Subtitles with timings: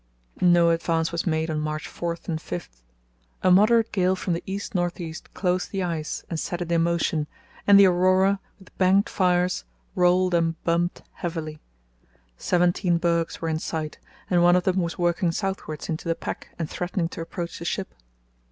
[0.41, 2.69] No advance was made on March 4 and 5.
[3.43, 6.81] A moderate gale from the east north east closed the ice and set it in
[6.81, 7.27] motion,
[7.67, 11.59] and the Aurora, with banked fires, rolled and bumped, heavily.
[12.35, 16.49] Seventeen bergs were in sight, and one of them was working southwards into the pack
[16.57, 17.93] and threatening to approach the ship.